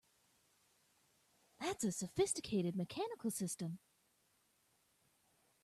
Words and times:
That's 1.59 1.83
a 1.83 1.91
sophisticated 1.91 2.75
mechanical 2.75 3.29
system! 3.29 3.77